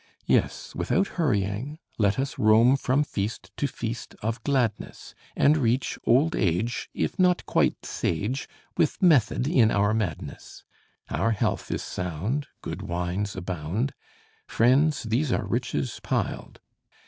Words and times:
Yes, 0.25 0.73
without 0.73 1.09
hurrying, 1.09 1.77
let 1.99 2.17
us 2.17 2.39
roam 2.39 2.75
From 2.75 3.03
feast 3.03 3.51
to 3.55 3.67
feast 3.67 4.15
of 4.23 4.43
gladness; 4.43 5.13
And 5.35 5.55
reach 5.57 5.99
old 6.07 6.35
age, 6.35 6.89
if 6.95 7.19
not 7.19 7.45
quite 7.45 7.85
sage, 7.85 8.49
With 8.75 8.99
method 8.99 9.45
in 9.47 9.69
our 9.69 9.93
madness! 9.93 10.63
Our 11.11 11.33
health 11.33 11.69
is 11.69 11.83
sound, 11.83 12.47
good 12.63 12.81
wines 12.81 13.35
abound; 13.35 13.93
Friends, 14.47 15.03
these 15.03 15.31
are 15.31 15.45
riches 15.45 15.99
piled. 16.01 16.61